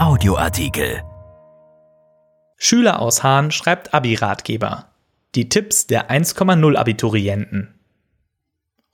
Audioartikel. 0.00 1.02
Schüler 2.56 3.00
aus 3.00 3.22
Hahn 3.22 3.50
schreibt 3.50 3.92
Abi-Ratgeber. 3.92 4.86
Die 5.34 5.50
Tipps 5.50 5.88
der 5.88 6.10
1,0 6.10 6.74
Abiturienten. 6.74 7.78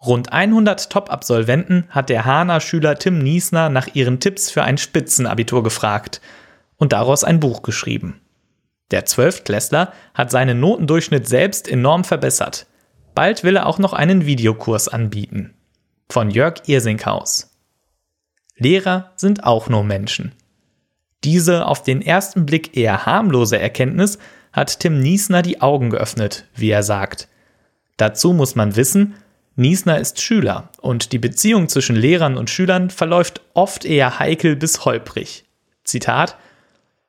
Rund 0.04 0.32
100 0.32 0.90
Top-Absolventen 0.90 1.84
hat 1.90 2.08
der 2.08 2.24
Hahner 2.24 2.58
Schüler 2.58 2.96
Tim 2.96 3.20
Niesner 3.20 3.68
nach 3.68 3.94
ihren 3.94 4.18
Tipps 4.18 4.50
für 4.50 4.64
ein 4.64 4.78
Spitzenabitur 4.78 5.62
gefragt 5.62 6.20
und 6.76 6.92
daraus 6.92 7.22
ein 7.22 7.38
Buch 7.38 7.62
geschrieben. 7.62 8.20
Der 8.90 9.06
Zwölftklässler 9.06 9.92
hat 10.12 10.32
seinen 10.32 10.58
Notendurchschnitt 10.58 11.28
selbst 11.28 11.68
enorm 11.68 12.02
verbessert. 12.02 12.66
Bald 13.14 13.44
will 13.44 13.54
er 13.54 13.66
auch 13.66 13.78
noch 13.78 13.92
einen 13.92 14.26
Videokurs 14.26 14.88
anbieten. 14.88 15.54
Von 16.10 16.30
Jörg 16.30 16.62
Irsinghaus. 16.66 17.56
Lehrer 18.56 19.12
sind 19.14 19.44
auch 19.44 19.68
nur 19.68 19.84
Menschen. 19.84 20.32
Diese 21.26 21.66
auf 21.66 21.82
den 21.82 22.02
ersten 22.02 22.46
Blick 22.46 22.76
eher 22.76 23.04
harmlose 23.04 23.58
Erkenntnis 23.58 24.18
hat 24.52 24.78
Tim 24.78 25.00
Niesner 25.00 25.42
die 25.42 25.60
Augen 25.60 25.90
geöffnet, 25.90 26.46
wie 26.54 26.70
er 26.70 26.84
sagt. 26.84 27.26
Dazu 27.96 28.32
muss 28.32 28.54
man 28.54 28.76
wissen, 28.76 29.14
Niesner 29.56 29.98
ist 29.98 30.20
Schüler 30.22 30.68
und 30.80 31.10
die 31.10 31.18
Beziehung 31.18 31.68
zwischen 31.68 31.96
Lehrern 31.96 32.36
und 32.38 32.48
Schülern 32.48 32.90
verläuft 32.90 33.40
oft 33.54 33.84
eher 33.84 34.20
heikel 34.20 34.54
bis 34.54 34.84
holprig. 34.84 35.44
Zitat 35.82 36.36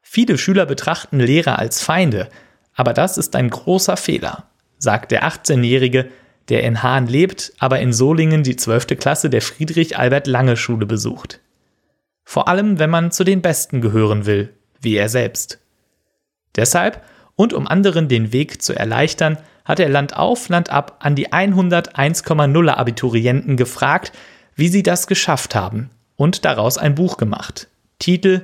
Viele 0.02 0.40
Schüler 0.40 0.66
betrachten 0.66 1.20
Lehrer 1.20 1.60
als 1.60 1.84
Feinde, 1.84 2.28
aber 2.74 2.94
das 2.94 3.20
ist 3.20 3.36
ein 3.36 3.52
großer 3.52 3.98
Fehler, 3.98 4.46
sagt 4.80 5.12
der 5.12 5.28
18-Jährige, 5.28 6.10
der 6.50 6.64
in 6.64 6.82
Hahn 6.82 7.06
lebt, 7.06 7.54
aber 7.60 7.82
in 7.82 7.94
Solingen 7.94 8.42
die 8.42 8.56
12. 8.56 8.98
Klasse 8.98 9.30
der 9.30 9.44
Friedrich-Albert-Lange-Schule 9.44 10.88
besucht. 10.88 11.40
Vor 12.30 12.50
allem, 12.50 12.78
wenn 12.78 12.90
man 12.90 13.12
zu 13.12 13.24
den 13.24 13.42
Besten 13.42 13.80
gehören 13.80 14.26
will, 14.26 14.54
wie 14.82 14.98
er 14.98 15.08
selbst. 15.08 15.60
Deshalb, 16.58 17.02
und 17.38 17.54
um 17.54 17.66
anderen 17.68 18.10
den 18.10 18.34
Weg 18.34 18.62
zu 18.62 18.74
erleichtern, 18.74 19.38
hat 19.64 19.80
er 19.80 19.88
Land 19.88 20.18
auf, 20.18 20.50
Land 20.50 20.70
ab 20.70 20.98
an 21.00 21.16
die 21.16 21.30
101,0er 21.30 22.72
Abiturienten 22.72 23.56
gefragt, 23.56 24.12
wie 24.56 24.68
sie 24.68 24.84
das 24.84 25.08
geschafft 25.08 25.56
haben 25.56 25.90
und 26.18 26.44
daraus 26.44 26.78
ein 26.78 26.96
Buch 26.96 27.16
gemacht. 27.16 27.70
Titel 27.98 28.42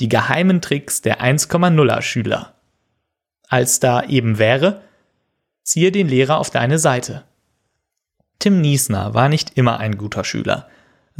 Die 0.00 0.08
geheimen 0.08 0.60
Tricks 0.60 1.00
der 1.00 1.20
1,0er 1.20 2.02
Schüler. 2.02 2.54
Als 3.46 3.78
da 3.78 4.02
eben 4.02 4.38
wäre, 4.38 4.80
ziehe 5.62 5.92
den 5.92 6.08
Lehrer 6.08 6.38
auf 6.38 6.50
deine 6.50 6.80
Seite. 6.80 7.22
Tim 8.40 8.60
Niesner 8.60 9.14
war 9.14 9.28
nicht 9.28 9.56
immer 9.56 9.78
ein 9.78 9.98
guter 9.98 10.24
Schüler. 10.24 10.68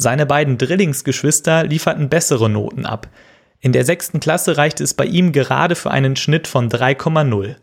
Seine 0.00 0.24
beiden 0.24 0.56
Drillingsgeschwister 0.56 1.64
lieferten 1.64 2.08
bessere 2.08 2.48
Noten 2.48 2.86
ab. 2.86 3.08
In 3.60 3.72
der 3.72 3.84
sechsten 3.84 4.18
Klasse 4.18 4.56
reichte 4.56 4.82
es 4.82 4.94
bei 4.94 5.04
ihm 5.04 5.30
gerade 5.30 5.74
für 5.74 5.90
einen 5.90 6.16
Schnitt 6.16 6.48
von 6.48 6.70
3,0. 6.70 7.56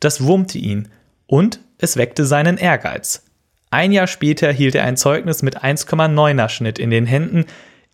Das 0.00 0.24
wurmte 0.24 0.58
ihn 0.58 0.88
und 1.28 1.60
es 1.78 1.96
weckte 1.96 2.26
seinen 2.26 2.56
Ehrgeiz. 2.56 3.22
Ein 3.70 3.92
Jahr 3.92 4.08
später 4.08 4.50
hielt 4.50 4.74
er 4.74 4.82
ein 4.82 4.96
Zeugnis 4.96 5.42
mit 5.42 5.62
1,9er 5.62 6.48
Schnitt 6.48 6.80
in 6.80 6.90
den 6.90 7.06
Händen, 7.06 7.44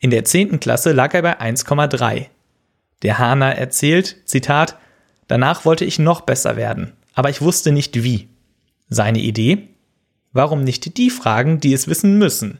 in 0.00 0.08
der 0.08 0.24
zehnten 0.24 0.58
Klasse 0.58 0.92
lag 0.92 1.12
er 1.12 1.20
bei 1.20 1.38
1,3. 1.38 2.28
Der 3.02 3.18
Hahner 3.18 3.56
erzählt, 3.56 4.16
Zitat, 4.24 4.78
Danach 5.28 5.66
wollte 5.66 5.84
ich 5.84 5.98
noch 5.98 6.22
besser 6.22 6.56
werden, 6.56 6.94
aber 7.12 7.28
ich 7.28 7.42
wusste 7.42 7.72
nicht 7.72 8.02
wie. 8.02 8.30
Seine 8.88 9.18
Idee? 9.18 9.68
Warum 10.32 10.64
nicht 10.64 10.96
die 10.96 11.10
fragen, 11.10 11.60
die 11.60 11.74
es 11.74 11.88
wissen 11.88 12.16
müssen? 12.16 12.58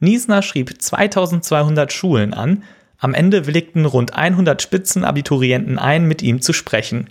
Niesner 0.00 0.42
schrieb 0.42 0.80
2200 0.80 1.92
Schulen 1.92 2.34
an, 2.34 2.62
am 2.98 3.14
Ende 3.14 3.46
willigten 3.46 3.84
rund 3.84 4.14
100 4.14 4.60
Spitzenabiturienten 4.60 5.78
ein, 5.78 6.06
mit 6.06 6.22
ihm 6.22 6.40
zu 6.40 6.52
sprechen. 6.52 7.08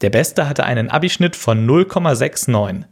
Der 0.00 0.10
Beste 0.10 0.48
hatte 0.48 0.64
einen 0.64 0.90
Abischnitt 0.90 1.34
von 1.34 1.66
0,69. 1.68 2.84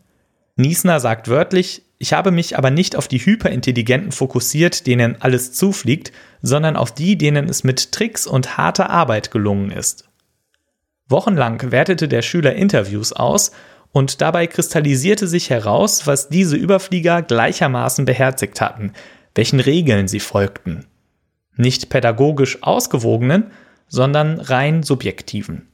Niesner 0.57 1.01
sagt 1.01 1.29
wörtlich, 1.29 1.83
ich 1.99 2.13
habe 2.13 2.31
mich 2.31 2.59
aber 2.59 2.71
nicht 2.71 2.97
auf 2.97 3.09
die 3.09 3.19
Hyperintelligenten 3.19 4.13
fokussiert, 4.13 4.87
denen 4.87 5.21
alles 5.21 5.53
zufliegt, 5.53 6.13
sondern 6.43 6.77
auf 6.77 6.93
die, 6.93 7.17
denen 7.17 7.49
es 7.49 7.65
mit 7.65 7.93
Tricks 7.93 8.27
und 8.27 8.57
harter 8.59 8.91
Arbeit 8.91 9.31
gelungen 9.31 9.71
ist. 9.71 10.09
Wochenlang 11.09 11.71
wertete 11.71 12.09
der 12.09 12.23
Schüler 12.23 12.55
Interviews 12.55 13.13
aus 13.13 13.53
und 13.93 14.21
dabei 14.21 14.47
kristallisierte 14.47 15.27
sich 15.27 15.51
heraus, 15.51 16.07
was 16.07 16.29
diese 16.29 16.57
Überflieger 16.57 17.23
gleichermaßen 17.23 18.05
beherzigt 18.05 18.61
hatten, 18.61 18.93
welchen 19.35 19.61
Regeln 19.61 20.09
sie 20.09 20.21
folgten. 20.21 20.87
Nicht 21.57 21.89
pädagogisch 21.89 22.63
ausgewogenen, 22.63 23.51
sondern 23.89 24.41
rein 24.41 24.83
subjektiven. 24.83 25.69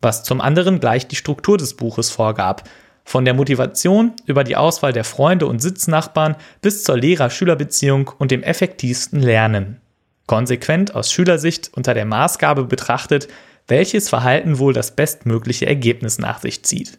Was 0.00 0.22
zum 0.24 0.40
anderen 0.40 0.80
gleich 0.80 1.08
die 1.08 1.16
Struktur 1.16 1.58
des 1.58 1.74
Buches 1.74 2.10
vorgab, 2.10 2.68
von 3.04 3.24
der 3.24 3.32
Motivation 3.32 4.12
über 4.26 4.44
die 4.44 4.56
Auswahl 4.56 4.92
der 4.92 5.04
Freunde 5.04 5.46
und 5.46 5.60
Sitznachbarn 5.60 6.36
bis 6.60 6.84
zur 6.84 6.98
Lehrer-Schüler-Beziehung 6.98 8.10
und 8.18 8.30
dem 8.30 8.42
effektivsten 8.42 9.20
Lernen. 9.20 9.80
Konsequent 10.26 10.94
aus 10.94 11.10
Schülersicht 11.10 11.70
unter 11.72 11.94
der 11.94 12.04
Maßgabe 12.04 12.64
betrachtet, 12.64 13.28
welches 13.68 14.08
Verhalten 14.08 14.58
wohl 14.58 14.72
das 14.72 14.96
bestmögliche 14.96 15.66
Ergebnis 15.66 16.18
nach 16.18 16.40
sich 16.40 16.64
zieht. 16.64 16.98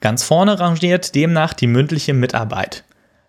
Ganz 0.00 0.22
vorne 0.22 0.58
rangiert 0.58 1.14
demnach 1.14 1.52
die 1.52 1.66
mündliche 1.66 2.14
Mitarbeit. 2.14 2.84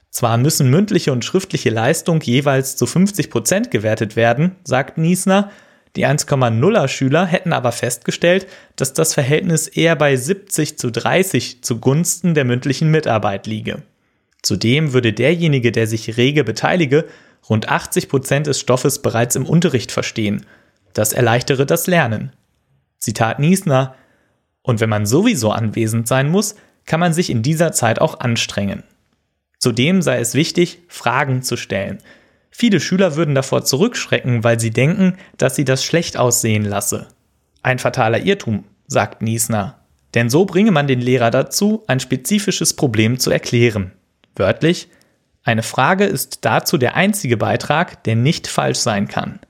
Zwar 0.10 0.38
müssen 0.38 0.70
mündliche 0.70 1.12
und 1.12 1.26
schriftliche 1.26 1.72
Leistung 1.72 2.22
jeweils 2.22 2.76
zu 2.76 2.86
50 2.86 3.30
Prozent 3.30 3.72
gewertet 3.72 4.16
werden, 4.16 4.56
sagt 4.64 4.98
Niesner, 4.98 5.52
die 5.96 6.08
1,0er 6.08 6.88
Schüler 6.88 7.26
hätten 7.26 7.54
aber 7.54 7.72
festgestellt, 7.72 8.48
dass 8.76 8.94
das 8.94 9.14
Verhältnis 9.14 9.68
eher 9.68 9.96
bei 9.96 10.16
70 10.16 10.78
zu 10.80 10.92
30 10.92 11.62
zugunsten 11.64 12.34
der 12.34 12.46
mündlichen 12.46 12.90
Mitarbeit 12.90 13.46
liege. 13.46 13.84
Zudem 14.42 14.94
würde 14.94 15.14
derjenige, 15.14 15.72
der 15.72 15.88
sich 15.88 16.18
rege 16.18 16.44
beteilige, 16.44 17.06
rund 17.50 17.70
80 17.70 18.10
Prozent 18.10 18.48
des 18.48 18.60
Stoffes 18.60 19.02
bereits 19.02 19.36
im 19.36 19.46
Unterricht 19.46 19.92
verstehen. 19.92 20.46
Das 20.94 21.14
erleichtere 21.14 21.66
das 21.66 21.88
Lernen. 21.88 22.32
Zitat 23.04 23.38
Niesner, 23.38 23.96
und 24.62 24.80
wenn 24.80 24.90
man 24.90 25.06
sowieso 25.06 25.52
anwesend 25.52 26.08
sein 26.08 26.30
muss, 26.30 26.56
kann 26.86 27.02
man 27.02 27.12
sich 27.12 27.30
in 27.30 27.42
dieser 27.44 27.74
Zeit 27.74 28.00
auch 28.00 28.22
anstrengen. 28.22 28.84
Zudem 29.60 30.02
sei 30.02 30.20
es 30.20 30.36
wichtig, 30.36 30.80
Fragen 30.88 31.42
zu 31.42 31.58
stellen. 31.58 31.98
Viele 32.50 32.80
Schüler 32.80 33.18
würden 33.18 33.36
davor 33.36 33.66
zurückschrecken, 33.66 34.46
weil 34.46 34.58
sie 34.58 34.72
denken, 34.72 35.18
dass 35.38 35.58
sie 35.58 35.66
das 35.66 35.84
schlecht 35.84 36.16
aussehen 36.16 36.64
lasse. 36.64 37.10
Ein 37.62 37.78
fataler 37.78 38.22
Irrtum, 38.22 38.64
sagt 38.88 39.22
Niesner. 39.22 39.80
Denn 40.14 40.30
so 40.30 40.46
bringe 40.46 40.72
man 40.72 40.88
den 40.88 41.02
Lehrer 41.02 41.30
dazu, 41.30 41.84
ein 41.88 42.00
spezifisches 42.00 42.74
Problem 42.74 43.20
zu 43.20 43.32
erklären. 43.32 43.92
Wörtlich, 44.34 44.88
eine 45.44 45.64
Frage 45.64 46.06
ist 46.06 46.46
dazu 46.46 46.78
der 46.78 46.96
einzige 46.96 47.36
Beitrag, 47.36 48.06
der 48.06 48.16
nicht 48.16 48.48
falsch 48.48 48.80
sein 48.80 49.10
kann. 49.10 49.42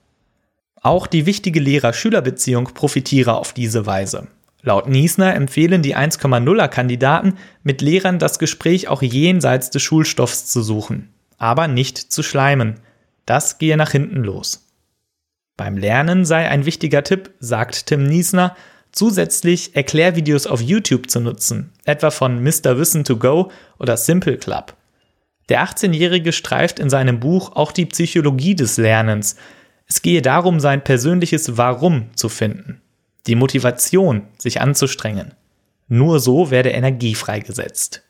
Auch 0.84 1.08
die 1.08 1.26
wichtige 1.26 1.62
Lehrer-Schüler-Beziehung 1.62 2.66
profitiere 2.74 3.36
auf 3.36 3.54
diese 3.54 3.86
Weise. 3.86 4.28
Laut 4.62 4.90
Niesner 4.90 5.34
empfehlen 5.34 5.82
die 5.82 5.96
1,0er 5.96 6.68
Kandidaten, 6.68 7.38
mit 7.64 7.82
Lehrern 7.82 8.20
das 8.20 8.38
Gespräch 8.38 8.90
auch 8.90 9.02
jenseits 9.02 9.70
des 9.70 9.82
Schulstoffs 9.82 10.46
zu 10.46 10.62
suchen, 10.62 11.10
aber 11.38 11.70
nicht 11.70 11.98
zu 11.98 12.22
schleimen. 12.22 12.82
Das 13.26 13.58
gehe 13.58 13.78
nach 13.78 13.92
hinten 13.92 14.24
los. 14.24 14.68
Beim 15.56 15.78
Lernen 15.78 16.26
sei 16.26 16.50
ein 16.50 16.66
wichtiger 16.66 17.04
Tipp, 17.04 17.32
sagt 17.40 17.88
Tim 17.88 18.06
Niesner, 18.06 18.56
zusätzlich 18.92 19.76
Erklärvideos 19.76 20.48
auf 20.48 20.62
YouTube 20.62 21.10
zu 21.10 21.22
nutzen, 21.22 21.72
etwa 21.86 22.12
von 22.12 22.44
Mr. 22.44 22.78
Wissen 22.78 23.06
to 23.06 23.18
Go 23.18 23.52
oder 23.80 23.96
Simple 23.96 24.38
Club. 24.38 24.76
Der 25.48 25.64
18-Jährige 25.66 26.34
streift 26.34 26.80
in 26.80 26.90
seinem 26.90 27.20
Buch 27.20 27.56
auch 27.56 27.72
die 27.72 27.86
Psychologie 27.86 28.56
des 28.56 28.78
Lernens, 28.78 29.36
es 29.88 30.02
gehe 30.02 30.22
darum, 30.22 30.60
sein 30.60 30.84
persönliches 30.84 31.58
Warum 31.58 32.16
zu 32.16 32.30
finden. 32.30 32.82
Die 33.28 33.36
Motivation, 33.36 34.24
sich 34.38 34.62
anzustrengen. 34.62 35.34
Nur 35.88 36.20
so 36.20 36.52
werde 36.52 36.72
Energie 36.72 37.16
freigesetzt. 37.16 38.04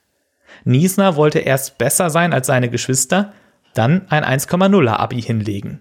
Niesner 0.63 1.15
wollte 1.15 1.39
erst 1.39 1.77
besser 1.77 2.09
sein 2.09 2.33
als 2.33 2.47
seine 2.47 2.69
Geschwister, 2.69 3.33
dann 3.73 4.07
ein 4.09 4.23
1,0er 4.23 4.97
Abi 4.97 5.21
hinlegen. 5.21 5.79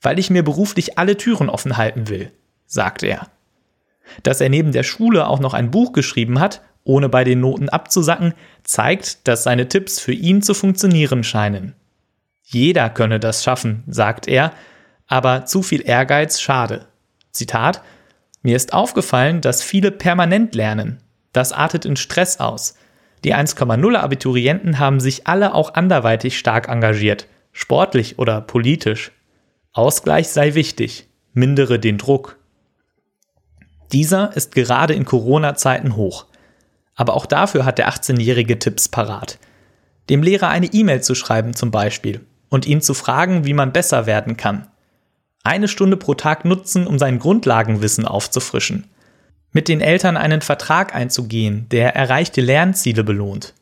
Weil 0.00 0.18
ich 0.18 0.30
mir 0.30 0.42
beruflich 0.42 0.98
alle 0.98 1.16
Türen 1.16 1.48
offen 1.48 1.76
halten 1.76 2.08
will, 2.08 2.32
sagt 2.66 3.02
er. 3.02 3.28
Dass 4.22 4.40
er 4.40 4.48
neben 4.48 4.72
der 4.72 4.82
Schule 4.82 5.26
auch 5.26 5.40
noch 5.40 5.54
ein 5.54 5.70
Buch 5.70 5.92
geschrieben 5.92 6.40
hat, 6.40 6.62
ohne 6.84 7.08
bei 7.08 7.24
den 7.24 7.40
Noten 7.40 7.68
abzusacken, 7.68 8.34
zeigt, 8.62 9.26
dass 9.28 9.42
seine 9.42 9.68
Tipps 9.68 10.00
für 10.00 10.12
ihn 10.12 10.42
zu 10.42 10.54
funktionieren 10.54 11.24
scheinen. 11.24 11.74
Jeder 12.42 12.88
könne 12.88 13.20
das 13.20 13.44
schaffen, 13.44 13.84
sagt 13.86 14.26
er, 14.26 14.52
aber 15.08 15.46
zu 15.46 15.62
viel 15.62 15.82
Ehrgeiz 15.86 16.40
schade. 16.40 16.86
Zitat 17.32 17.82
Mir 18.42 18.54
ist 18.54 18.72
aufgefallen, 18.72 19.40
dass 19.40 19.62
viele 19.62 19.90
permanent 19.90 20.54
lernen. 20.54 21.02
Das 21.32 21.52
artet 21.52 21.84
in 21.84 21.96
Stress 21.96 22.38
aus. 22.38 22.74
Die 23.24 23.34
1,0 23.34 23.96
Abiturienten 23.96 24.78
haben 24.78 25.00
sich 25.00 25.26
alle 25.26 25.54
auch 25.54 25.74
anderweitig 25.74 26.38
stark 26.38 26.68
engagiert, 26.68 27.26
sportlich 27.52 28.18
oder 28.18 28.40
politisch. 28.40 29.10
Ausgleich 29.72 30.28
sei 30.28 30.54
wichtig. 30.54 31.08
mindere 31.32 31.78
den 31.78 31.98
Druck. 31.98 32.36
Dieser 33.92 34.36
ist 34.36 34.54
gerade 34.54 34.94
in 34.94 35.04
Corona-Zeiten 35.04 35.94
hoch. 35.96 36.26
Aber 36.94 37.14
auch 37.14 37.26
dafür 37.26 37.64
hat 37.64 37.78
der 37.78 37.88
18-Jährige 37.88 38.58
Tipps 38.58 38.88
parat. 38.88 39.38
Dem 40.10 40.22
Lehrer 40.22 40.48
eine 40.48 40.66
E-Mail 40.66 41.02
zu 41.02 41.14
schreiben 41.14 41.54
zum 41.54 41.70
Beispiel 41.70 42.20
und 42.48 42.66
ihn 42.66 42.80
zu 42.80 42.92
fragen, 42.92 43.44
wie 43.44 43.54
man 43.54 43.72
besser 43.72 44.06
werden 44.06 44.36
kann. 44.36 44.66
Eine 45.48 45.66
Stunde 45.66 45.96
pro 45.96 46.12
Tag 46.12 46.44
nutzen, 46.44 46.86
um 46.86 46.98
sein 46.98 47.18
Grundlagenwissen 47.18 48.04
aufzufrischen. 48.04 48.84
Mit 49.50 49.68
den 49.68 49.80
Eltern 49.80 50.18
einen 50.18 50.42
Vertrag 50.42 50.94
einzugehen, 50.94 51.66
der 51.70 51.96
erreichte 51.96 52.42
Lernziele 52.42 53.02
belohnt. 53.02 53.54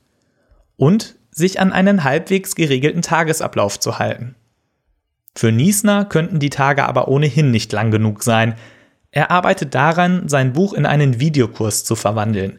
Und 0.76 1.14
sich 1.30 1.60
an 1.60 1.72
einen 1.72 2.02
halbwegs 2.02 2.56
geregelten 2.56 3.02
Tagesablauf 3.02 3.78
zu 3.78 4.00
halten. 4.00 4.34
Für 5.36 5.52
Niesner 5.52 6.04
könnten 6.04 6.40
die 6.40 6.50
Tage 6.50 6.84
aber 6.84 7.06
ohnehin 7.06 7.52
nicht 7.52 7.72
lang 7.72 7.92
genug 7.92 8.24
sein. 8.24 8.56
Er 9.12 9.30
arbeitet 9.30 9.76
daran, 9.76 10.28
sein 10.28 10.54
Buch 10.54 10.72
in 10.72 10.86
einen 10.86 11.20
Videokurs 11.20 11.84
zu 11.84 11.94
verwandeln, 11.94 12.58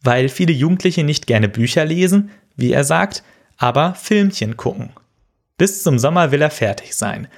weil 0.00 0.30
viele 0.30 0.54
Jugendliche 0.54 1.04
nicht 1.04 1.26
gerne 1.26 1.50
Bücher 1.50 1.84
lesen, 1.84 2.30
wie 2.56 2.72
er 2.72 2.84
sagt, 2.84 3.22
aber 3.58 3.94
Filmchen 3.96 4.56
gucken. 4.56 4.94
Bis 5.58 5.82
zum 5.82 5.98
Sommer 5.98 6.32
will 6.32 6.40
er 6.40 6.50
fertig 6.50 6.96
sein. 6.96 7.28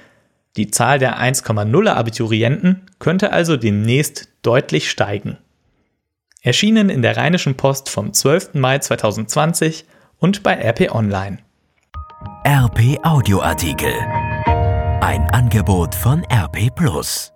Die 0.57 0.71
Zahl 0.71 0.99
der 0.99 1.19
1,0er 1.19 1.93
Abiturienten 1.93 2.89
könnte 2.99 3.33
also 3.33 3.57
demnächst 3.57 4.29
deutlich 4.41 4.89
steigen. 4.89 5.37
Erschienen 6.41 6.89
in 6.89 7.01
der 7.01 7.17
Rheinischen 7.17 7.55
Post 7.55 7.89
vom 7.89 8.13
12. 8.13 8.53
Mai 8.53 8.79
2020 8.79 9.85
und 10.17 10.43
bei 10.43 10.53
RP 10.53 10.93
Online. 10.93 11.39
RP 12.47 12.99
Audioartikel. 13.03 13.93
Ein 15.01 15.27
Angebot 15.31 15.93
von 15.93 16.23
RP 16.31 16.73
Plus. 16.73 17.34